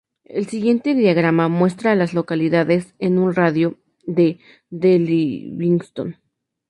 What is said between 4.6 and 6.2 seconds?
de Livingston.